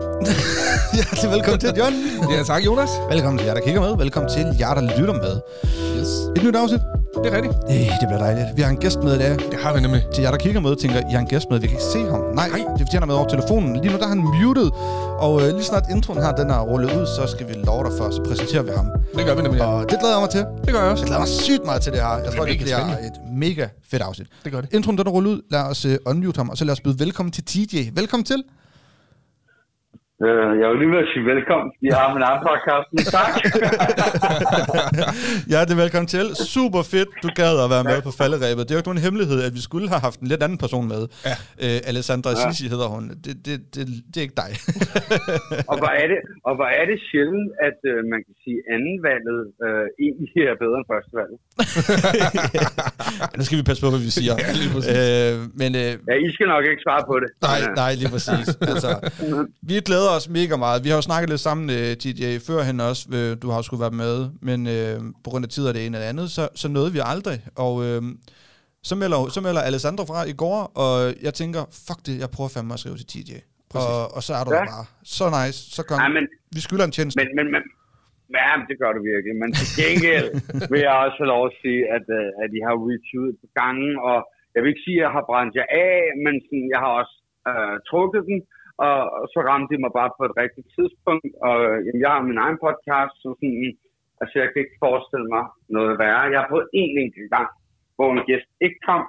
[0.96, 1.94] Hjertelig velkommen til, John.
[2.30, 2.90] Ja, tak Jonas.
[3.10, 3.96] Velkommen til jer, der kigger med.
[3.96, 5.34] Velkommen til jer, der lytter med.
[6.00, 6.08] Yes.
[6.36, 6.80] Et nyt afsnit.
[7.24, 7.54] Det er rigtigt.
[7.70, 8.46] Øh, det bliver dejligt.
[8.56, 9.30] Vi har en gæst med i dag.
[9.30, 10.02] Det har vi nemlig.
[10.14, 11.58] Til jer, der kigger med, tænker, I har en gæst med.
[11.58, 12.20] Vi kan ikke se ham.
[12.20, 12.58] Nej, Nej.
[12.78, 13.76] det fortjener med over telefonen.
[13.82, 14.70] Lige nu der er han muted.
[15.18, 17.92] Og øh, lige snart introen her, den er rullet ud, så skal vi love dig
[17.98, 18.86] for, så præsenterer vi ham.
[19.16, 19.60] Det gør vi nemlig.
[19.60, 19.66] Ja.
[19.66, 20.44] Og det glæder jeg mig til.
[20.64, 21.02] Det gør jeg også.
[21.04, 22.08] Jeg glæder mig sygt meget til det her.
[22.24, 23.06] Jeg tror, det bliver spændende.
[23.06, 24.28] et mega fedt afsnit.
[24.44, 24.72] Det gør det.
[24.72, 25.40] Introen den er rullet ud.
[25.50, 27.76] Lad os uh, unmute ham, og så lad os byde velkommen til TJ.
[27.94, 28.42] Velkommen til.
[30.24, 31.68] Øh, jeg vil lige ved at sige velkommen.
[31.84, 32.86] Vi har min egen podcast.
[32.96, 33.32] Men tak.
[35.52, 36.26] Ja, det er velkommen til.
[36.54, 38.62] Super fedt, du gad at være med på falderæbet.
[38.64, 40.84] Det er jo ikke nogen hemmelighed, at vi skulle have haft en lidt anden person
[40.94, 41.02] med.
[41.28, 41.34] Ja.
[41.64, 42.38] Øh, Alessandra ja.
[42.42, 43.02] Sisi hedder hun.
[43.24, 44.52] Det, det, det, det er ikke dig.
[45.70, 48.64] og, hvor er det, og hvor er det sjældent, at øh, man kan sige, at
[48.76, 51.38] andenvalget øh, egentlig er bedre end førstevalget.
[53.36, 54.34] nu skal vi passe på, hvad vi siger.
[54.42, 54.92] Ja, lige præcis.
[54.98, 57.28] øh, men øh, Ja, I skal nok ikke svare på det.
[57.48, 58.46] nej, nej, lige præcis.
[58.72, 58.90] Altså,
[59.70, 60.84] vi glæder os mega meget.
[60.84, 63.02] Vi har jo snakket lidt sammen, øh, TJ, førhen også.
[63.18, 64.16] Øh, du har jo skulle være med,
[64.48, 67.00] men øh, på grund af tid og det ene eller andet, så, så nåede vi
[67.14, 67.38] aldrig.
[67.64, 68.02] Og øh,
[68.88, 70.92] så, melder, så melder Alessandra fra i går, og
[71.26, 73.30] jeg tænker, fuck det, jeg prøver fandme at skrive til TJ.
[73.84, 74.64] Og, og så er du Ja.
[74.74, 74.84] bare.
[75.16, 75.58] Så nice.
[75.76, 75.96] Så kom.
[76.04, 76.24] Nej, men,
[76.56, 77.16] Vi skylder en tjeneste.
[77.20, 77.62] men, men, men,
[78.40, 79.34] ja, men det gør du virkelig.
[79.42, 80.28] Men til gengæld
[80.72, 83.46] vil jeg også have lov at sige, at, øh, at I har reach ud på
[83.60, 84.18] gangen, og
[84.54, 87.14] jeg vil ikke sige, at jeg har brændt jer af, men sådan, jeg har også
[87.50, 88.38] øh, trukket den,
[88.84, 92.28] og, og så ramte de mig bare på et rigtigt tidspunkt, og jamen, jeg har
[92.30, 93.70] min egen podcast, så sådan,
[94.20, 95.44] altså jeg kan ikke forestille mig
[95.76, 96.32] noget værre.
[96.32, 97.48] Jeg har prøvet en enkelt gang,
[97.96, 99.02] hvor en gæst ikke kom,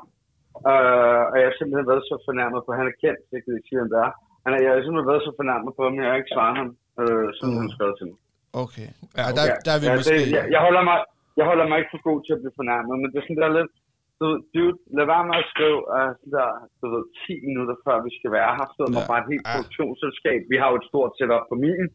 [0.70, 3.60] øh, og jeg har simpelthen været så fornærmet på, han er kendt, det kan jeg
[3.60, 4.12] ikke sige, hvem det er.
[4.44, 6.70] Han er, jeg har simpelthen været så fornærmet på ham, jeg har ikke svaret ham,
[7.02, 8.20] øh, som han skrev til mig.
[8.64, 8.90] Okay.
[9.18, 10.18] Ja, Ja, der, der er vi Ja, måske...
[10.20, 10.98] det, jeg, jeg, holder mig,
[11.40, 13.58] jeg holder mig ikke for god til at blive fornærmet, men det er sådan der
[13.60, 13.74] lidt,
[14.20, 16.50] du, ved, dude, lad være med at skrive uh, der,
[16.82, 18.92] du ved, 10 minutter før vi skal være her, så ja.
[18.96, 19.10] Ja.
[19.10, 20.40] bare et helt produktionsselskab.
[20.52, 21.86] Vi har jo et stort setup på min,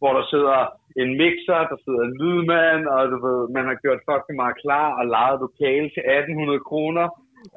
[0.00, 0.58] hvor der sidder
[1.02, 4.88] en mixer, der sidder en lydmand, og du ved, man har gjort fucking meget klar
[4.98, 7.06] og lejet lokale til 1800 kroner.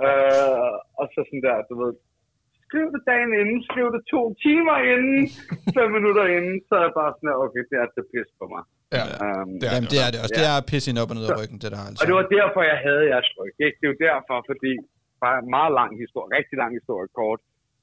[0.07, 1.94] Uh, og så sådan der, du ved,
[2.73, 5.22] skriv det dagen inden, skriv det to timer inden,
[5.78, 8.45] fem minutter inden, så er jeg bare sådan, der, okay, det er det pis på
[8.53, 8.63] mig.
[8.99, 9.05] Ja.
[9.25, 10.33] Um, Det er Jamen, det er det også.
[10.35, 10.39] Ja.
[10.39, 11.99] Det er pisse ind op og ned af ryggen, det der altså.
[12.01, 13.53] og det var derfor, jeg havde jeres ryg.
[13.65, 13.75] Ikke?
[13.79, 14.71] Det er jo derfor, fordi
[15.23, 17.39] bare en meget lang historie, rigtig lang historie kort,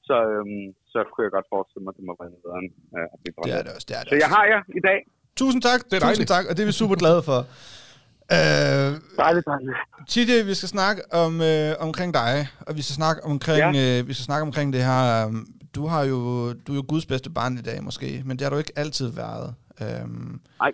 [0.09, 2.73] så, øhm, så kunne jeg godt forestille mig, at det må være noget andet.
[2.97, 4.37] Øh, at Det er det også, det er det så jeg også.
[4.37, 4.99] har jer i dag.
[5.41, 6.31] Tusind tak, Det er tusind dejligt.
[6.37, 7.41] tak, og det er vi super glade for.
[8.39, 8.91] Øh,
[9.25, 10.47] Dejligt, dejligt.
[10.51, 12.35] Vi skal snakke om, øh, omkring dig,
[12.67, 13.99] og vi skal snakke omkring, ja.
[14.01, 15.27] øh, vi skal snakke omkring det her.
[15.27, 15.33] øh,
[15.75, 16.19] Du har jo,
[16.65, 19.09] du er jo Guds bedste barn i dag måske, men det har du ikke altid
[19.23, 19.55] været.
[19.83, 20.73] Øhm, Nej.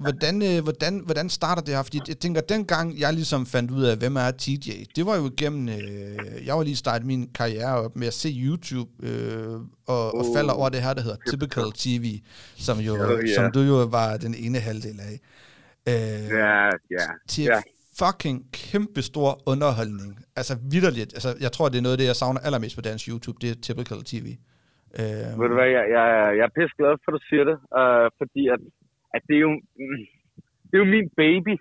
[0.00, 1.82] Hvordan, øh, hvordan, hvordan starter det her?
[1.82, 5.30] Fordi jeg tænker, dengang jeg ligesom fandt ud af, hvem er TJ, det var jo
[5.36, 9.46] igennem, øh, jeg var lige startet min karriere op med at se YouTube, øh,
[9.86, 10.36] og, og Oh.
[10.36, 12.04] falder over det her, der hedder Typical TV,
[12.56, 13.34] som, jo, Oh, yeah.
[13.34, 15.14] som du jo var den ene halvdel af.
[15.88, 16.64] Øh, Ja,
[16.96, 17.06] ja.
[17.28, 17.60] til ja.
[17.98, 20.18] fucking kæmpe stor underholdning.
[20.36, 21.10] Altså vidderligt.
[21.14, 23.38] Altså, jeg tror, det er noget af det, jeg savner allermest på dansk YouTube.
[23.40, 24.26] Det er typical TV.
[25.00, 25.04] Øh,
[25.40, 26.04] Ved du hvad, jeg, jeg,
[26.38, 28.60] jeg er pisse glad for, at du siger det, øh, fordi at,
[29.16, 30.02] at det, er jo, mm,
[30.68, 31.54] det er jo min baby,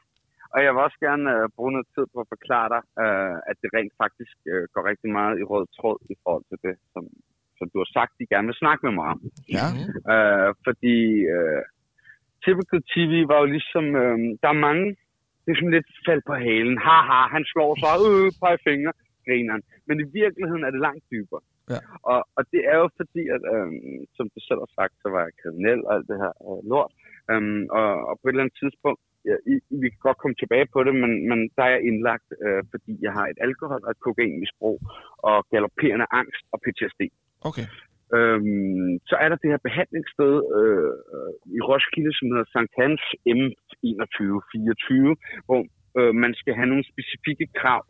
[0.53, 3.55] og jeg vil også gerne øh, bruge noget tid på at forklare dig, øh, at
[3.61, 7.03] det rent faktisk øh, går rigtig meget i rød tråd i forhold til det, som,
[7.57, 9.19] som du har sagt, de gerne vil snakke med mig om.
[9.57, 9.67] ja.
[10.13, 10.97] Øh, fordi
[11.35, 11.63] øh,
[12.45, 14.85] Typical TV var jo ligesom, øh, der er mange,
[15.43, 18.93] det er sådan lidt fald på halen, haha, han slår sig, øh, pege fingre,
[19.25, 19.63] grineren.
[19.87, 21.43] Men i virkeligheden er det langt dybere.
[21.73, 21.79] Ja.
[22.11, 23.67] Og, og det er jo fordi, at øh,
[24.17, 26.91] som du selv har sagt, så var jeg kriminel og alt det her øh, lort.
[27.31, 30.67] Um, og, og på et eller andet tidspunkt, ja, I, vi kan godt komme tilbage
[30.73, 33.91] på det, men, men der er jeg indlagt, øh, fordi jeg har et alkohol- og
[33.91, 34.77] et kokainmisbrug,
[35.29, 37.01] og galopperende angst og PTSD.
[37.49, 37.67] Okay.
[38.17, 40.93] Øhm, så er der det her behandlingssted øh,
[41.57, 43.03] i Roskilde, som hedder Sankt Hans
[43.37, 44.91] M2124,
[45.47, 45.61] hvor
[45.99, 47.83] øh, man skal have nogle specifikke krav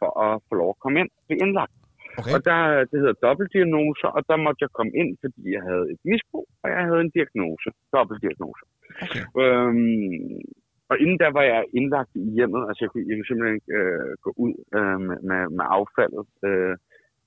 [0.00, 1.76] for at få lov at komme ind blive indlagt.
[2.18, 2.32] Okay.
[2.34, 2.60] Og der,
[2.90, 6.68] det hedder dobbeltdiagnoser, og der måtte jeg komme ind, fordi jeg havde et misbrug, og
[6.74, 8.64] jeg havde en diagnose, dobbeltdiagnose.
[9.04, 9.24] okay.
[9.40, 10.40] Øhm,
[10.90, 13.72] og inden der var jeg indlagt i hjemmet, altså jeg kunne, jeg kunne simpelthen ikke
[13.82, 16.26] øh, gå ud øh, med, med, med affaldet.
[16.48, 16.74] Øh,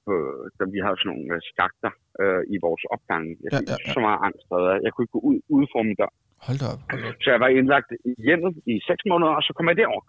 [0.10, 0.16] på,
[0.56, 1.92] så vi har sådan nogle øh, skakter
[2.22, 3.24] øh, i vores opgang.
[3.44, 3.94] Jeg Ja, fik ja, ja.
[3.96, 6.14] så meget angst, at jeg kunne ikke gå ud, ude for min dør.
[6.48, 6.82] Hold da op.
[7.24, 10.04] Så jeg var indlagt i hjemmet i seks måneder, og så kom jeg derover.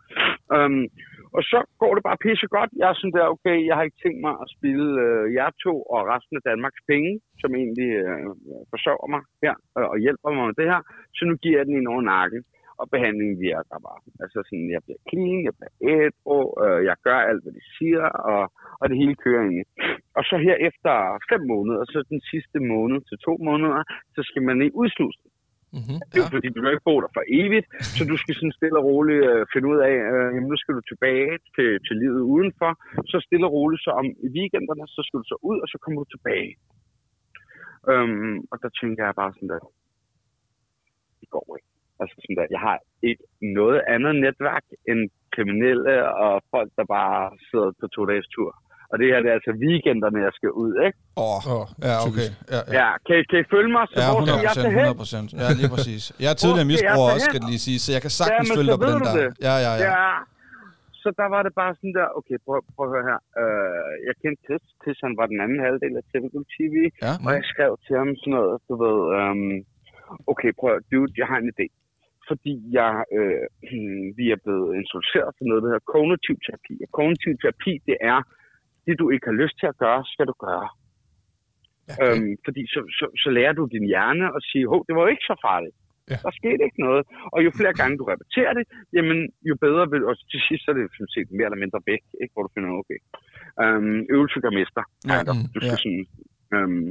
[0.56, 0.82] Um,
[1.36, 2.70] og så går det bare pisse godt.
[2.80, 5.74] Jeg er sådan der, okay, jeg har ikke tænkt mig at spille øh, jer to
[5.94, 8.30] og resten af Danmarks penge, som egentlig øh,
[8.72, 10.80] forsørger mig her øh, og hjælper mig med det her.
[11.16, 12.40] Så nu giver jeg den en over nakken.
[12.80, 14.00] Og behandlingen virker bare.
[14.22, 18.04] Altså sådan, jeg bliver clean, jeg bliver ædru, øh, jeg gør alt, hvad de siger,
[18.32, 18.42] og,
[18.80, 19.68] og det hele kører egentlig.
[20.18, 20.92] Og så her efter
[21.30, 23.82] fem måneder, så den sidste måned til to måneder,
[24.14, 25.32] så skal man i udslusning.
[25.76, 25.98] Mm-hmm.
[26.08, 28.58] Det er jo fordi, du kan ikke bo der for evigt, så du skal sådan
[28.58, 31.94] stille og roligt øh, finde ud af, øh, jamen, nu skal du tilbage til, til
[32.02, 32.70] livet udenfor.
[33.12, 35.76] Så stille og roligt, så om i weekenderne, så skal du så ud, og så
[35.82, 36.52] kommer du tilbage.
[37.90, 39.60] Øhm, og der tænker jeg bare sådan der,
[41.20, 41.69] det går ikke.
[42.02, 42.76] Altså sådan der, jeg har
[43.08, 43.24] ikke
[43.58, 45.00] noget andet netværk end
[45.34, 45.94] kriminelle
[46.24, 48.50] og folk, der bare sidder på to dages tur.
[48.90, 50.98] Og det her, det er altså weekenderne, jeg skal ud, ikke?
[51.24, 52.28] Åh, oh, ja, okay.
[52.54, 52.72] Ja, ja.
[52.80, 53.84] Ja, kan, I- kan I følge mig?
[53.90, 54.86] Så Ja, hvor 100 skal jeg procent, tage hen?
[54.94, 55.28] 100 procent.
[55.42, 56.02] Ja, lige præcis.
[56.24, 58.78] Jeg er tidligere misbruger også, skal lige sige, så jeg kan sagtens men følge dig
[58.84, 59.14] på den der.
[59.18, 59.26] det.
[59.48, 59.90] Ja, ja, ja.
[59.98, 60.10] Ja.
[61.02, 63.18] Så der var det bare sådan der, okay, prøv, prøv at høre her.
[63.42, 64.64] Øh, jeg kendte Chris.
[64.82, 66.74] Chris, han var den anden halvdel af Typical TV.
[67.04, 67.12] ja.
[67.26, 69.56] Og jeg skrev til ham sådan noget, du ved, øhm,
[70.32, 71.66] okay, prøv at, dude, jeg har en idé.
[72.30, 73.46] Fordi jeg, øh,
[74.18, 76.74] vi er blevet introduceret for noget, der hedder kognitiv terapi.
[76.84, 78.18] Og kognitiv terapi, det er,
[78.86, 80.68] det du ikke har lyst til at gøre, skal du gøre.
[81.92, 82.02] Okay.
[82.02, 85.10] Øhm, fordi så, så, så lærer du din hjerne at sige, hov, det var jo
[85.14, 85.76] ikke så farligt.
[86.10, 86.16] Ja.
[86.24, 87.02] Der skete ikke noget.
[87.34, 88.64] Og jo flere gange du repeterer det,
[88.96, 89.18] jamen
[89.48, 92.04] jo bedre vil og til sidst så er det sådan set mere eller mindre væk,
[92.22, 92.32] ikke?
[92.34, 93.00] hvor du finder, okay.
[93.62, 94.84] Øhm, øvelse gør mester.
[95.10, 95.36] Ja, of.
[95.36, 95.84] mm, du skal ja.
[95.84, 96.04] sådan,
[96.54, 96.88] øhm,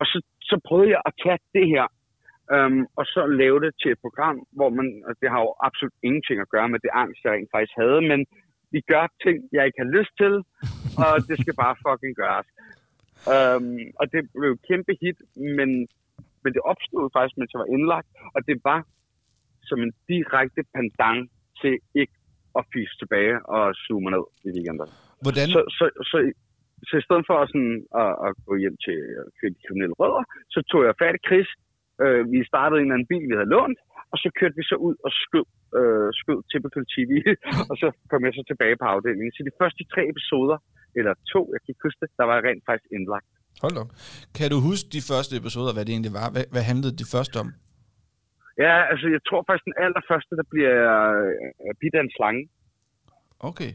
[0.00, 0.18] og så,
[0.50, 1.84] så prøvede jeg at tage det her,
[2.54, 5.96] øhm, og så lave det til et program, hvor man, og det har jo absolut
[6.06, 8.20] ingenting at gøre med det angst, jeg rent faktisk havde, men
[8.74, 10.34] vi gør ting, jeg ikke har lyst til,
[11.02, 12.48] og det skal bare fucking gøres.
[13.34, 15.18] Øhm, og det blev et kæmpe hit,
[15.58, 15.70] men,
[16.42, 18.80] men det opstod faktisk, mens jeg var indlagt, og det var
[19.68, 21.30] som en direkte pendant
[21.60, 22.16] til ikke
[22.58, 24.94] at fise tilbage og suge mig ned i weekenderne.
[25.24, 26.16] Hvordan, Så, så, så,
[26.88, 28.98] så i stedet for sådan at, at gå hjem til
[29.42, 30.24] øh, de kriminelle rødder,
[30.54, 31.48] så tog jeg fat i Chris.
[32.02, 33.80] Øh, vi startede en eller anden bil, vi havde lånt,
[34.12, 35.46] og så kørte vi så ud og skød,
[35.78, 37.12] øh, skød Typical TV,
[37.70, 39.32] og så kom jeg så tilbage på afdelingen.
[39.36, 40.58] Så de første tre episoder,
[40.98, 43.30] eller to, jeg kan ikke huske det, der var jeg rent faktisk indlagt.
[43.64, 43.80] Hold da.
[43.84, 43.92] op.
[44.36, 46.26] kan du huske de første episoder, hvad det egentlig var?
[46.34, 47.48] Hvad, hvad handlede de første om?
[48.64, 50.76] Ja, altså jeg tror faktisk den allerførste, der bliver
[51.64, 52.44] øh, bidt af en slange.
[53.50, 53.72] Okay.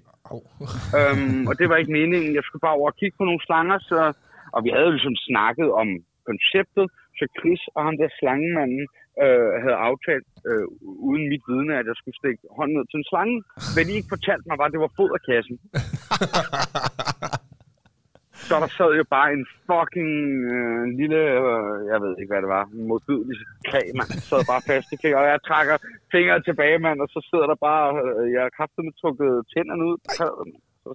[0.99, 2.35] Øhm, og det var ikke meningen.
[2.37, 3.99] Jeg skulle bare over og kigge på nogle slanger, så,
[4.55, 5.87] og vi havde jo ligesom snakket om
[6.29, 6.85] konceptet,
[7.17, 8.83] så Chris og ham der slangemanden
[9.23, 10.65] øh, havde aftalt, øh,
[11.09, 13.37] uden mit vidne, at jeg skulle stikke hånden ned til en slange.
[13.73, 15.55] Hvad de ikke fortalte mig, var, at det var foderkassen.
[18.47, 20.13] Så der sad jo bare en fucking
[20.55, 23.37] øh, lille, øh, jeg ved ikke hvad det var, modbydelig
[23.69, 24.11] kræ, mand.
[24.29, 25.75] Sad bare fast i fingeren, og jeg trækker
[26.13, 29.83] fingeren tilbage, mand, og så sidder der bare, øh, jeg har kraftigt med trukket tænderne
[29.91, 29.97] ud.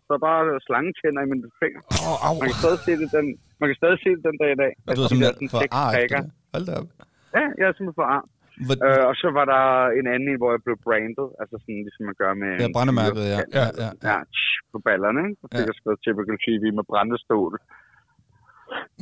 [0.07, 1.81] Så er bare slangetænder i mine fingre.
[2.09, 2.35] Åh, au.
[2.43, 3.27] Man kan stadig se det den,
[3.61, 4.73] man kan stadig se det den dag i dag.
[4.89, 6.21] Og du er de der simpelthen for seks ar prikker.
[6.21, 6.53] efter det.
[6.55, 6.89] Hold da op.
[7.37, 8.23] Ja, jeg er simpelthen for ar.
[8.67, 9.65] Hvor, Øh, og så var der
[10.01, 12.51] en anden, hvor jeg blev brandet, altså sådan ligesom man gør med...
[12.63, 13.41] ja, brændemærket, ja.
[13.59, 13.67] Ja.
[13.83, 14.17] ja, ja.
[14.37, 15.39] Tsch, på ballerne, ikke?
[15.41, 15.69] Så fik Ja.
[15.71, 17.53] jeg skrevet typical TV med brændestål.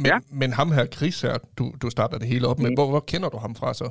[0.02, 0.16] Men, Ja.
[0.40, 2.70] men ham her, Chris her, du, du starter det hele op med.
[2.70, 2.76] Mm.
[2.78, 3.88] Hvor, hvor kender du ham fra så?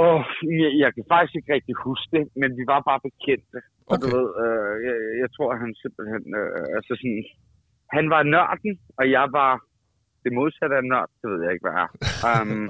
[0.00, 0.22] Åh,
[0.62, 3.58] jeg, jeg kan faktisk ikke rigtig huske det, men vi var bare bekendte.
[3.90, 4.16] Og du Okay.
[4.16, 6.24] ved, øh, jeg, jeg tror, han simpelthen...
[6.40, 7.24] Øh, altså sådan...
[7.96, 9.52] Han var nørden, og jeg var
[10.24, 11.88] det modsatte af nørd, det ved jeg ikke, hvad er.
[12.28, 12.62] Um,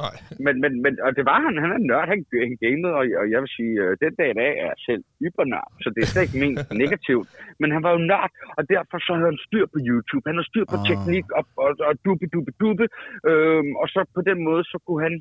[0.44, 3.26] men, men, men, og det var han, han er nørd, han, han gamede, og, og
[3.32, 6.08] jeg vil sige, øh, den dag i dag er jeg selv ybernørd, så det er
[6.10, 7.28] slet ikke ment negativt.
[7.60, 10.46] Men han var jo nørd, og derfor så havde han styr på YouTube, han har
[10.50, 10.86] styr på Ah.
[10.90, 12.86] teknik og, og, og duppe, duppe, duppe,
[13.30, 15.14] øhm, og så på den måde, så kunne han,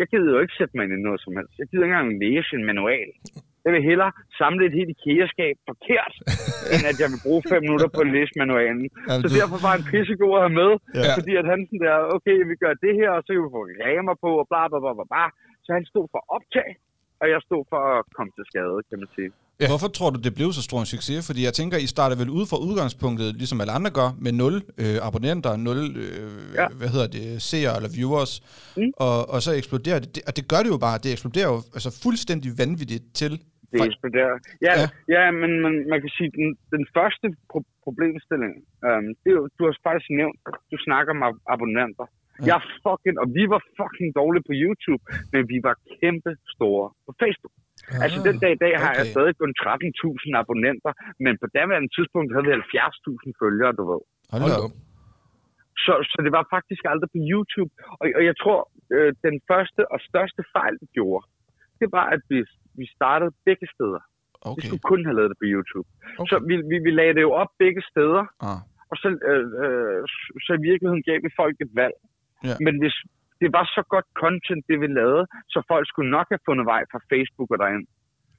[0.00, 2.12] jeg gider jo ikke sætte mig ind i noget som helst, jeg gider ikke engang
[2.24, 3.08] læse en manual.
[3.64, 6.14] Jeg vil hellere samle et helt IKEA-skab forkert,
[6.74, 8.86] end at jeg vil bruge fem minutter på at læse manualen.
[9.22, 10.70] Så du- derfor var han pissegod at have med,
[11.08, 11.12] ja.
[11.18, 13.62] fordi at han sådan der, okay, vi gør det her, og så kan vi få
[13.72, 15.24] reklamer på, og bla bla bla bla bla.
[15.64, 16.70] Så han stod for optag,
[17.20, 19.30] og jeg stod for at komme til skade, kan man sige.
[19.62, 19.66] Ja.
[19.72, 21.20] Hvorfor tror du, det blev så stor en succes?
[21.28, 24.62] Fordi jeg tænker, I starter vel ud fra udgangspunktet, ligesom alle andre gør, med 0
[24.82, 26.66] øh, abonnenter, 0, øh, ja.
[26.80, 28.32] Hvad hedder det, seere eller viewers,
[28.76, 28.90] mm.
[29.06, 30.10] Og, og så eksploderer det.
[30.28, 33.32] Og det gør det jo bare, det eksploderer jo altså fuldstændig vanvittigt til.
[33.72, 34.34] Det eksploderer.
[34.66, 34.80] Ja, Ja.
[34.80, 34.86] ja.
[35.16, 38.52] ja men man, man kan sige, den, den første pro- problemstilling,
[38.86, 40.36] øhm, det er jo, du har faktisk nævnt,
[40.72, 42.06] du snakker om ab- abonnenter.
[42.40, 42.44] Ja.
[42.50, 47.10] Jeg fucking, og vi var fucking dårlige på YouTube, men vi var kæmpe store på
[47.22, 47.54] Facebook.
[47.92, 48.98] Ah, altså den dag i dag har okay.
[49.00, 50.92] jeg stadig kun 13.000 abonnenter,
[51.24, 54.02] men på daværende tidspunkt havde vi 70.000 følgere, du ved.
[54.32, 54.72] Hold, op.
[55.84, 57.70] Så, så det var faktisk aldrig på YouTube.
[58.00, 58.58] Og, og jeg tror,
[58.96, 61.22] øh, den første og største fejl, vi gjorde,
[61.80, 62.38] det var, at vi,
[62.80, 64.02] vi startede begge steder.
[64.04, 64.66] Vi Okay.
[64.68, 65.88] skulle kun have lavet det på YouTube.
[66.20, 66.28] Okay.
[66.30, 68.60] Så vi, vi, vi lagde det jo op begge steder, Ah.
[68.90, 69.98] og så, øh, øh,
[70.46, 71.96] så i virkeligheden gav vi folk et valg.
[72.48, 72.56] Ja.
[72.66, 72.96] Men hvis
[73.42, 76.82] det var så godt content, det vi lavede, så folk skulle nok have fundet vej
[76.92, 77.86] fra Facebook og derind.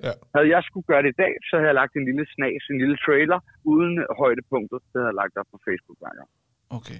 [0.05, 0.13] Ja.
[0.35, 2.79] Havde jeg skulle gøre det i dag, så havde jeg lagt en lille snas, en
[2.83, 3.39] lille trailer,
[3.73, 6.29] uden højdepunktet, det havde jeg lagt op på Facebook hver gang.
[6.77, 6.99] Okay.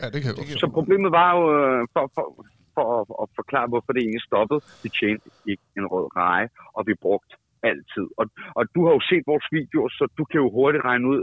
[0.00, 2.26] Ja, det kan jeg godt Så problemet var jo, øh, for, for,
[2.76, 6.82] for at, at forklare, hvorfor det egentlig stoppede, vi tjente ikke en rød reje, og
[6.88, 7.32] vi brugte
[7.70, 8.06] altid.
[8.20, 8.26] Og,
[8.58, 11.20] og du har jo set vores videoer, så du kan jo hurtigt regne ud,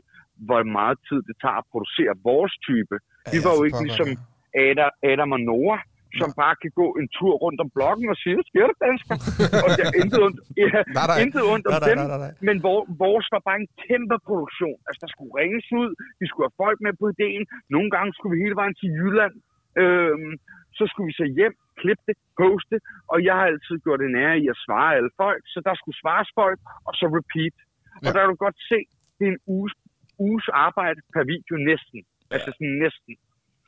[0.47, 2.95] hvor meget tid det tager at producere vores type.
[3.33, 4.17] Vi Ja, var jo for ikke ligesom ja.
[4.65, 5.79] Adam, Adam og Noah,
[6.21, 9.15] som bare kan gå en tur rundt om blokken og sige, sker der, dansker?
[9.65, 11.17] og der er intet ondt, ja, Nej, nej.
[11.23, 11.97] intet ondt om Nej, dem.
[12.01, 12.33] nej, nej, nej.
[12.47, 14.77] Men vor, vores var bare en kæmpe produktion.
[14.87, 15.89] Altså, der skulle ringes ud,
[16.21, 17.43] vi skulle have folk med på ideen.
[17.75, 19.35] Nogle gange skulle vi hele vejen til Jylland.
[19.81, 20.31] Øhm,
[20.77, 22.75] så skulle vi så hjem, klippe det, poste,
[23.11, 25.97] og jeg har altid gjort en ære i at svare alle folk, så der skulle
[26.03, 27.55] svares folk, og så repeat.
[28.03, 28.11] Og Ja.
[28.13, 28.79] der kan du godt se,
[29.17, 29.73] det er en uges,
[30.27, 31.99] uges arbejde per video næsten.
[32.35, 33.13] Altså sådan næsten.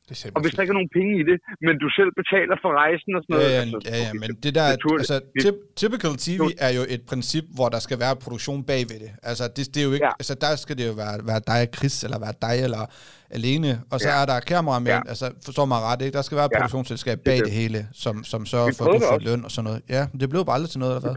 [0.09, 2.71] Det Og hvis der ikke er nogen penge i det, men du selv betaler for
[2.83, 3.53] rejsen og sådan Ja, noget.
[3.55, 5.01] ja, altså, ja, ja, men det der, naturligt.
[5.03, 9.11] altså, typ, typical TV er jo et princip, hvor der skal være produktion bagved det.
[9.29, 10.13] Altså, det, det er jo ikke, Ja.
[10.21, 12.83] altså, der skal det jo være, være dig og Chris, eller være dig eller
[13.37, 14.21] alene, og så Ja.
[14.21, 15.11] er der kameramænd, Ja.
[15.11, 16.15] altså, forstår mig ret, ikke?
[16.19, 16.59] Der skal være et Ja.
[16.59, 19.65] produktionsselskab bag Det- det hele, som, som sørger for, at du får løn og sådan
[19.69, 19.79] noget.
[19.95, 21.15] Ja, men det blev bare aldrig til noget, eller hvad?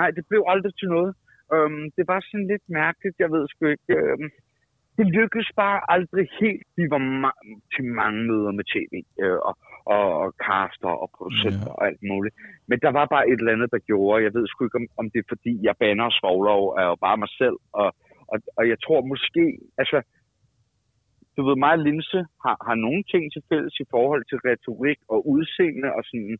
[0.00, 1.10] Nej, det blev aldrig til noget.
[1.56, 3.88] Um, det var sådan lidt mærkeligt, jeg ved sgu ikke.
[4.14, 4.24] Um,
[4.96, 6.66] det lykkedes bare aldrig helt.
[6.76, 7.40] Vi var ma-
[7.74, 9.54] til mange møder med tv øh, og,
[9.94, 11.74] og, og caster og producenter Ja.
[11.74, 12.34] og alt muligt.
[12.68, 14.24] Men der var bare et eller andet, der gjorde.
[14.26, 16.86] Jeg ved sgu ikke, om, om det er fordi, jeg bander og svogler og er
[16.92, 17.58] jo bare mig selv.
[17.80, 17.88] Og,
[18.32, 19.44] og, og jeg tror måske,
[19.82, 19.98] altså,
[21.36, 25.00] du ved, mig og Linse har, har nogle ting til fælles i forhold til retorik
[25.12, 26.36] og udseende og sådan,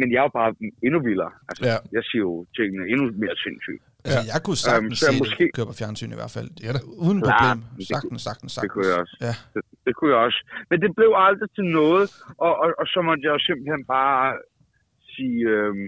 [0.00, 0.50] men jeg er jo bare
[0.86, 1.32] endnu vildere.
[1.48, 1.76] Altså, Ja.
[1.96, 3.82] jeg siger jo tingene endnu mere sindssygt.
[4.04, 4.24] Altså, Ja.
[4.32, 6.48] jeg kunne sagtens Øhm, se jeg det måske- køre på fjernsyn i hvert fald.
[6.64, 6.80] Ja da.
[7.06, 7.58] Uden Klart, problem.
[7.92, 8.64] Sagtens, sagtens, sagtens.
[8.64, 9.14] Det kunne jeg også.
[9.26, 9.34] Ja.
[9.54, 10.40] Det, det kunne jeg også.
[10.70, 12.06] Men det blev aldrig til noget,
[12.46, 14.22] og, og, og så måtte jeg jo simpelthen bare
[15.14, 15.84] sige, øhm,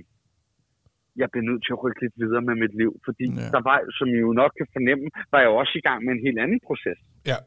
[1.21, 3.43] jeg bliver nødt til at rykke lidt videre med mit liv, fordi Ja.
[3.45, 3.49] ja.
[3.55, 6.13] der var, som I jo nok kan fornemme, var jeg jo også i gang med
[6.17, 6.99] en helt anden proces.
[7.31, 7.39] Ja.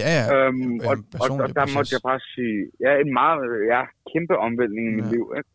[0.00, 0.24] Ja, ja.
[0.34, 1.76] Øhm, en og, og, og der proces.
[1.76, 5.24] måtte jeg bare sige, ja, en meget ja, kæmpe omvæltning i mit liv.
[5.38, 5.50] Ikke?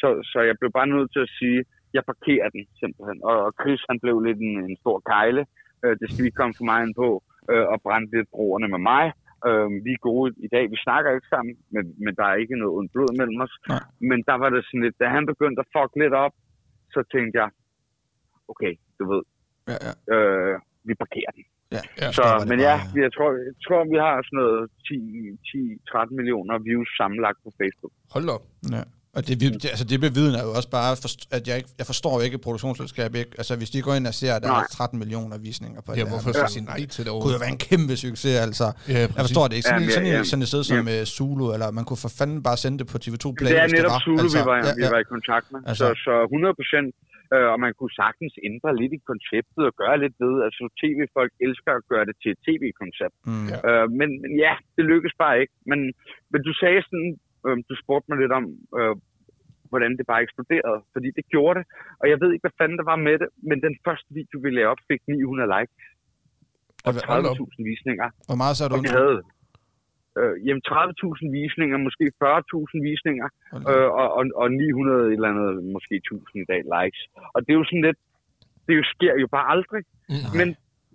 [0.00, 1.60] Så, så jeg blev bare nødt til at sige,
[1.96, 3.18] jeg parkerer den simpelthen.
[3.28, 5.42] Og, og Chris, han blev lidt en, en stor kejle.
[5.84, 7.08] Øh, det skal vi komme for meget ind på.
[7.50, 9.04] Øh, og brændte lidt broerne med mig.
[9.48, 10.64] Øh, vi er gode i dag.
[10.74, 13.54] Vi snakker ikke sammen, men, men der er ikke noget ondt blod mellem os.
[13.68, 13.84] Nej.
[14.10, 16.34] Men der var det sådan lidt, da han begyndte at fuck lidt op,
[16.94, 17.48] så tænkte jeg,
[18.52, 19.22] okay, du ved,
[19.70, 19.92] Ja, ja.
[20.14, 20.54] øh,
[20.88, 21.44] vi parkerer den.
[21.76, 21.80] Ja.
[22.02, 22.08] Ja.
[22.18, 22.74] Så, det men ja,
[23.04, 24.60] jeg tror, jeg tror, vi har sådan noget
[26.08, 27.92] 10-13 millioner views sammenlagt på Facebook.
[28.14, 28.44] Hold op.
[28.76, 28.82] Ja.
[29.16, 30.88] Og det, vi- det, altså det bevidner jo også bare,
[31.36, 33.10] at jeg, ikke, jeg forstår ikke et produktionsselskab.
[33.22, 33.30] Ikke?
[33.40, 34.60] Altså hvis de går ind og ser, at der Nej.
[34.60, 37.36] er 13 millioner visninger på Ja, det hvorfor så sige nej til det kunne overhovedet?
[37.38, 38.66] jo være en kæmpe succes, altså.
[38.88, 39.68] Ja, Jeg forstår det ikke.
[39.68, 40.30] Sådan, Jamen, sådan, ja, ja, ja.
[40.30, 41.04] sådan et sted som ja.
[41.16, 43.90] Zulu, eller man kunne for fanden bare sende det på TV2 Play, det er netop
[43.90, 44.00] var.
[44.04, 44.90] Zulu, altså, vi, var, ja, vi ja.
[44.94, 45.60] var i kontakt med.
[45.70, 45.84] Altså.
[45.94, 46.88] Så, så 100 procent.
[47.34, 50.34] Øh, og man kunne sagtens ændre lidt i konceptet og gøre lidt ved.
[50.46, 53.16] Altså tv-folk elsker at gøre det til et tv-koncept.
[53.30, 53.46] Mm.
[53.52, 53.58] Ja.
[53.68, 55.54] Øh, men, men ja, det lykkes bare ikke.
[55.70, 55.80] Men,
[56.32, 57.10] men du sagde sådan,
[57.46, 58.44] øh, du spurgte mig lidt om,
[58.78, 58.94] øh,
[59.70, 60.78] hvordan det bare eksploderede.
[60.94, 61.64] Fordi det gjorde det.
[62.00, 63.28] Og jeg ved ikke, hvad fanden der var med det.
[63.48, 65.76] Men den første video, vi lavede op, fik 900 likes
[66.84, 67.36] og Og hvad- hold op.
[67.36, 68.08] 30.000 visninger.
[68.28, 69.16] Hvor meget så er du Og vi havde
[70.18, 73.28] øh, jamen 30.000 visninger, måske 40.000 visninger,
[73.70, 77.02] øh, og, og, og 900 et eller andet, måske 1000 i dag likes.
[77.34, 78.00] Og det er jo sådan lidt,
[78.66, 79.82] det jo sker jo bare aldrig.
[80.08, 80.30] Mm.
[80.38, 80.48] Men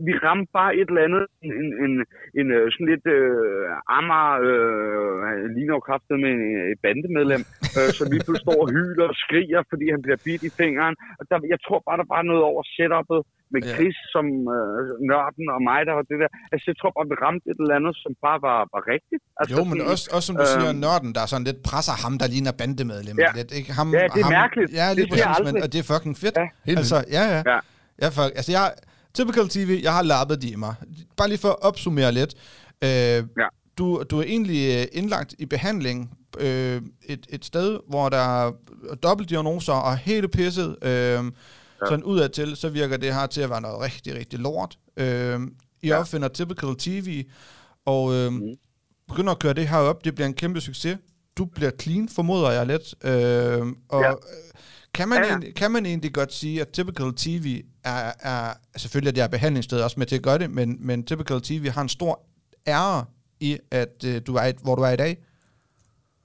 [0.06, 1.94] vi ramte bare et eller andet, en, en, en,
[2.40, 5.16] en øh, sådan lidt øh, ammer, øh,
[5.56, 7.44] ligner jo kraftet med en, et bandemedlem,
[7.78, 10.96] øh, som lige pludselig står og hyler og skriger, fordi han bliver bidt i fingeren.
[11.20, 13.22] Og der, jeg tror bare, der var noget over setup'et
[13.54, 13.70] med Ja.
[13.76, 14.26] Chris som
[14.58, 16.30] øh, nørden og mig, der var det der.
[16.54, 19.22] Altså, jeg tror bare, vi ramte et eller andet, som bare var, var rigtigt.
[19.40, 21.60] Altså, Jo, men sådan- også, også som du siger, øhm, nørden, der er sådan lidt
[21.70, 23.16] presser ham, der ligner bandemedlem.
[23.26, 23.30] Ja.
[23.40, 23.70] Lidt, ikke?
[23.80, 24.70] Ham, Ja, det er ham, mærkeligt.
[24.80, 26.36] Ja, lige Det præcis, men, og det er fucking fedt.
[26.42, 26.48] Ja.
[26.82, 27.40] Altså, ja, ja.
[27.52, 27.58] Ja.
[28.04, 28.66] ja for, altså, jeg,
[29.14, 30.76] typical TV, jeg har lappet de i mig.
[31.18, 32.34] Bare lige for at opsummere lidt.
[32.84, 33.24] Øh, Ja.
[33.78, 38.52] du, du er egentlig øh, indlagt i behandling øh, et, et sted, hvor der er
[39.04, 40.76] dobbeltdiagnoser og hele pisset.
[40.82, 41.22] Øh, ja.
[41.90, 44.78] Sådan udadtil, så virker det her til at være noget rigtig, rigtig lort.
[44.98, 45.40] Øh,
[45.82, 46.00] I Ja.
[46.00, 47.24] opfinder Typical TV,
[47.86, 48.42] og øh, Mhm.
[49.08, 50.06] begynder at køre det her op.
[50.06, 50.98] Det bliver en kæmpe succes.
[51.38, 52.96] Du bliver clean, formoder jeg lidt.
[53.04, 54.12] Øh, og Ja.
[54.98, 55.30] Kan, man Ja, ja.
[55.32, 57.46] egentlig, kan man egentlig godt sige, at Typical TV
[57.94, 58.02] er,
[58.34, 58.44] er
[58.84, 61.64] selvfølgelig er det er behandlingssted også med til at gøre det, men, men Typical TV
[61.76, 62.14] har en stor
[62.76, 63.00] ære
[63.50, 63.52] i,
[63.82, 65.14] at øh, du er, hvor du er i dag?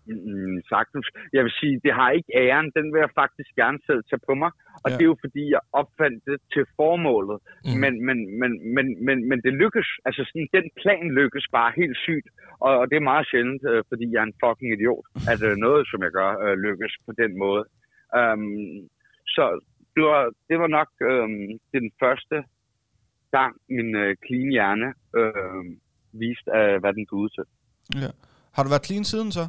[0.07, 1.07] Mm, sagtens.
[1.37, 2.69] Jeg vil sige, det har ikke æren.
[2.79, 4.51] Den vil jeg faktisk gerne selv tage på mig.
[4.85, 4.95] Og Ja.
[4.97, 7.39] det er jo fordi, jeg opfandt det til formålet.
[7.65, 7.77] Mm.
[7.83, 9.89] Men, men, men, men, men, men det lykkes.
[10.07, 12.29] Altså sådan, den plan lykkes bare helt sygt.
[12.67, 15.55] Og, og det er meget sjældent, øh, fordi jeg er en fucking idiot, at øh,
[15.67, 17.63] noget, som jeg gør, øh, lykkes på den måde.
[18.21, 18.89] Um,
[19.35, 19.45] så
[19.95, 21.29] det var, det var nok øh,
[21.77, 22.37] den første
[23.37, 24.89] gang, min øh, clean hjerne
[25.19, 25.65] øh,
[26.21, 27.45] viste, øh, hvad den kunne til.
[28.03, 28.11] Ja.
[28.55, 29.45] Har du været clean siden så?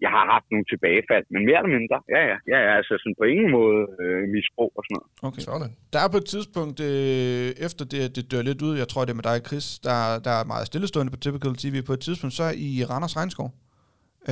[0.00, 1.98] Jeg har haft nogle tilbagefald, men mere eller mindre.
[2.14, 2.36] Ja, ja.
[2.52, 5.08] ja, ja altså sådan på ingen måde øh, misbrug og sådan noget.
[5.28, 5.42] Okay.
[5.48, 5.72] Sådan.
[5.92, 9.12] Der er på et tidspunkt, øh, efter det, det dør lidt ud, jeg tror det
[9.12, 12.34] er med dig, Chris, der, der er meget stillestående på Typical TV, på et tidspunkt,
[12.34, 13.48] så er I Randers Regnskov.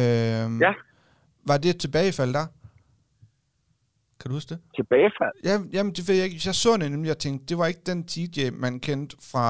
[0.00, 0.72] Øhm, Ja.
[1.50, 2.46] Var det et tilbagefald der?
[4.24, 4.60] Kan du huske det?
[4.80, 5.34] Tilbagefald?
[5.48, 6.40] Ja, jamen, det ved jeg ikke.
[6.48, 9.48] Jeg så det nemlig, jeg tænkte, det var ikke den TJ, man kendte fra,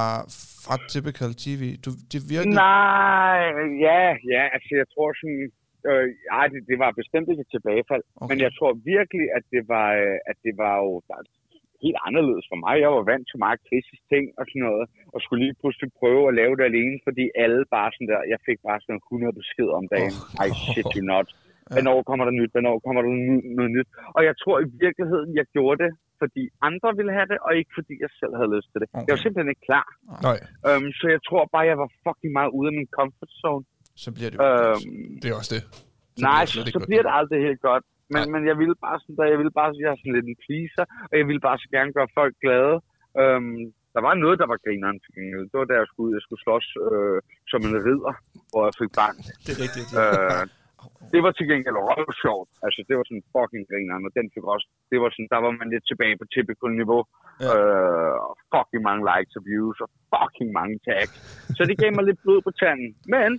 [0.64, 1.62] fra Typical TV.
[1.84, 2.54] Du, det virkede...
[2.72, 3.40] Nej,
[3.86, 4.02] ja,
[4.34, 5.42] ja, altså jeg tror sådan,
[5.88, 6.06] øh,
[6.38, 8.28] ej, det, det var bestemt ikke et tilbagefald, Okay.
[8.30, 10.92] men jeg tror virkelig, at det var, øh, at det var jo
[11.84, 12.74] helt anderledes for mig.
[12.84, 16.22] Jeg var vant til meget kritisk ting og sådan noget, og skulle lige pludselig prøve
[16.30, 19.74] at lave det alene, fordi alle bare sådan der, jeg fik bare sådan 100 beskeder
[19.80, 20.14] om dagen.
[20.38, 20.46] Oh.
[20.46, 21.28] I shit you not.
[21.74, 22.50] Hvornår kommer der nyt?
[22.54, 23.88] Hvornår kommer der ny- noget nyt?
[24.16, 25.90] Og jeg tror i virkeligheden, jeg gjorde det,
[26.22, 28.88] fordi andre ville have det, og ikke fordi jeg selv havde lyst til det.
[28.92, 29.24] Jeg var Okay.
[29.24, 29.86] simpelthen ikke klar.
[30.28, 30.38] Nej,
[30.70, 33.64] Um, så jeg tror bare, jeg var fucking meget ude af min comfort zone.
[34.04, 34.42] Så bliver det jo.
[34.48, 35.62] Øhm, det er også det.
[36.18, 36.90] Så nej, bliver det så, slet ikke så godt.
[36.90, 37.84] bliver det aldrig helt godt.
[38.14, 38.30] Men, Nej.
[38.34, 40.84] men jeg ville bare sådan der, jeg ville bare, jeg er sådan lidt en pleaser,
[41.10, 42.74] og jeg ville bare så gerne gøre folk glade.
[43.22, 43.56] Um,
[43.94, 45.44] der var noget, der var grineren til gengæld.
[45.50, 47.18] Det var da jeg skulle, jeg skulle slås øh,
[47.52, 48.14] som en ridder,
[48.50, 49.16] hvor jeg fik bank.
[49.44, 49.90] Det er rigtigt.
[50.02, 50.42] Øh,
[51.12, 52.50] det var til gengæld røvsjovt.
[52.64, 55.52] Altså, det var sådan fucking grineren, og den fik også, det var sådan, der var
[55.60, 57.00] man lidt tilbage på typical niveau.
[57.44, 57.52] Ja.
[57.54, 61.14] Øh, og fucking mange likes og views, og fucking mange tags.
[61.56, 62.90] Så det gav mig lidt blod på tanden.
[63.14, 63.30] Men,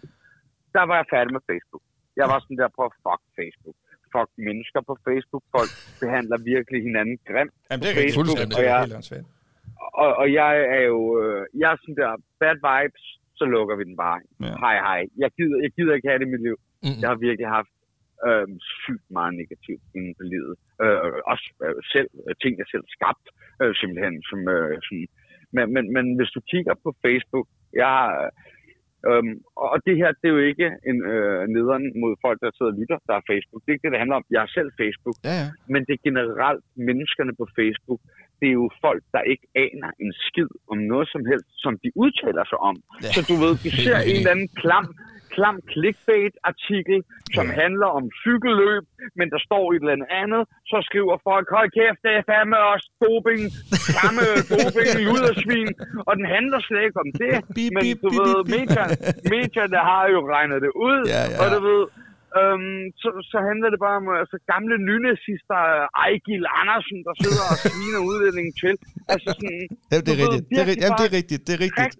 [0.76, 1.84] der var jeg færdig med Facebook.
[2.20, 3.78] Jeg var sådan der på, fuck Facebook.
[4.14, 5.44] Fuck mennesker på Facebook.
[5.56, 5.72] Folk
[6.04, 7.56] behandler virkelig hinanden grimt.
[7.70, 7.96] Jamen, det er.
[8.02, 8.58] Facebook, Fuldstændig.
[8.60, 9.26] og jeg-.
[10.04, 12.12] Og, og jeg er jo, øh, jeg er sådan der,
[12.42, 13.06] bad vibes,
[13.40, 14.20] så lukker vi den bare.
[14.46, 14.54] Ja.
[14.64, 15.02] Hej, hej.
[15.24, 16.58] Jeg gider, jeg gider ikke have det i mit liv.
[16.84, 16.98] Mm.
[17.02, 17.74] Jeg har virkelig haft
[18.28, 18.48] øh,
[18.84, 20.56] sygt meget negativt inden for livet.
[20.84, 23.26] Øh, også øh, selv, øh, ting, jeg selv skabt,
[23.62, 24.16] øh, simpelthen.
[24.30, 25.08] Som, øh, sådan.
[25.56, 27.48] Men, men, men hvis du kigger på Facebook,
[27.84, 28.30] jeg.
[29.10, 29.36] Øhm,
[29.74, 32.80] og det her, det er jo ikke en øh, nederen mod folk, der sidder og
[32.80, 33.62] lytter, der er Facebook.
[33.62, 34.26] Det er ikke det, det handler om.
[34.36, 35.18] Jeg er selv Facebook.
[35.28, 35.48] Ja, ja.
[35.74, 38.02] Men det er generelt menneskerne på Facebook.
[38.40, 41.90] Det er jo folk, der ikke aner en skid om noget som helst, som de
[42.04, 42.76] udtaler sig om.
[43.04, 43.12] Ja.
[43.16, 44.86] Så du ved, Helt ser en eller anden klam,
[45.36, 46.98] klam clickbait-artikel,
[47.38, 47.54] som ja.
[47.62, 48.84] handler om cykelløb,
[49.20, 52.88] men der står et eller andet så skriver folk, hold kæft, det er fandme også
[53.04, 53.42] doping,
[53.98, 55.70] samme doping, ludersvin,
[56.08, 57.34] og den handler slet ikke om det.
[57.58, 58.96] Bip, men bip, du bip, ved, medierne,
[59.36, 61.38] medierne har jo regnet det ud, Ja, ja.
[61.42, 61.84] og du ved,
[62.42, 65.60] Øhm, så, så handler det bare om altså, gamle nynazister,
[66.06, 68.74] Ejgil Andersen, der sidder og sviner udlændingen til.
[69.14, 70.46] Altså sådan, Ja, det er du ved, rigtigt.
[70.52, 70.84] Det er, rigtigt.
[70.84, 71.42] Jamen, det er rigtigt.
[71.48, 71.96] Det er rigtigt.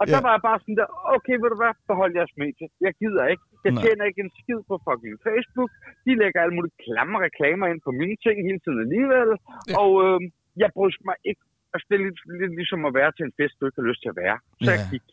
[0.00, 0.24] Og der Ja.
[0.26, 2.66] var jeg bare sådan der, okay, ved du hvad, behold jeres medie.
[2.86, 3.44] Jeg gider ikke.
[3.64, 3.82] Jeg Nej.
[3.82, 5.70] tjener ikke en skid på fucking Facebook.
[6.06, 9.30] De lægger alle mulige klamme reklamer ind på mine ting hele tiden alligevel.
[9.70, 9.74] Ja.
[9.82, 10.18] Og øh,
[10.62, 11.42] jeg bryder mig ikke.
[11.72, 14.00] Altså, det er lidt, lidt ligesom at være til en fest, du ikke har lyst
[14.02, 14.36] til at være.
[14.66, 14.76] Så Ja.
[14.76, 15.06] jeg gik.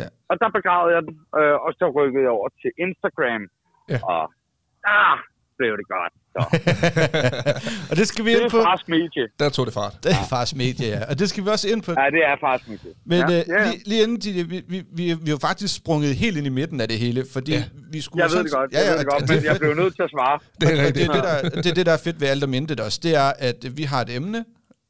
[0.00, 0.08] Ja.
[0.30, 3.42] Og der begravede jeg den, øh, og så rykkede jeg over til Instagram.
[3.92, 3.98] Ja.
[4.14, 4.22] Og
[4.98, 5.16] ah,
[5.58, 6.12] blev det godt.
[6.34, 6.40] Så.
[7.90, 8.62] og det skal vi Det ind er på.
[8.62, 9.24] fars medie.
[9.40, 9.94] Der tog det fart.
[10.04, 11.00] Det er faktisk medie, ja.
[11.10, 11.92] Og det skal vi også ind på.
[11.92, 12.90] Ja, det er fars medie.
[13.06, 13.70] Men ja, ja, ja, ja.
[13.70, 16.54] Lige, lige inden, Ditte, vi, vi, vi, vi er jo faktisk sprunget helt ind i
[16.60, 17.58] midten af det hele, fordi Ja.
[17.58, 17.64] ja.
[17.92, 18.22] vi skulle...
[18.22, 19.94] Jeg ved sådan- det godt, jeg ved det godt, det, men det, jeg blev nødt
[19.96, 20.38] til at svare.
[20.60, 22.54] Det er det, er det, der, det er det, der er fedt ved alt om
[22.54, 23.00] intet også.
[23.02, 24.44] Det er, at vi har et emne,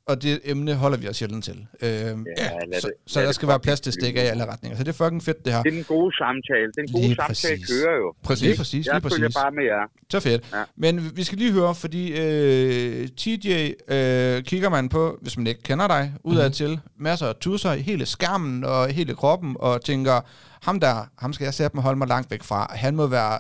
[0.07, 1.67] og det emne holder vi os sjældent til.
[1.83, 4.47] Øhm, Ja, lad så, det- så der skal være plads til stik af i alle
[4.47, 4.79] retninger.
[4.79, 5.63] Så det er fucking fedt, det her.
[5.63, 6.73] Det er den gode samtale.
[6.77, 7.69] Den gode Lige samtale præcis.
[7.83, 8.15] kører jo.
[8.23, 8.43] Præcis.
[8.43, 9.35] Lige præcis, Jeg lige præcis.
[9.35, 9.91] bare med jer.
[10.11, 10.49] Så fedt.
[10.53, 10.63] Ja.
[10.77, 15.63] Men vi skal lige høre, fordi øh, TJ øh, kigger man på, hvis man ikke
[15.63, 20.21] kender dig, udad til masser af tusser i hele skærmen og hele kroppen, og tænker,
[20.63, 22.73] ham der, ham skal jeg sætte mig holde mig langt væk fra.
[22.77, 23.39] Han må være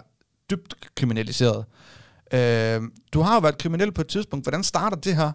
[0.50, 1.64] dybt kriminaliseret.
[2.34, 2.80] Øh,
[3.12, 4.44] du har jo været kriminel på et tidspunkt.
[4.44, 5.32] Hvordan starter det her?